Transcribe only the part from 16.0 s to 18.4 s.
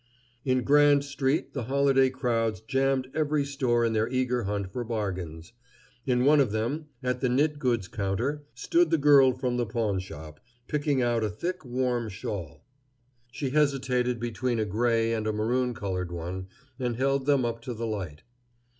one, and held them up to the light.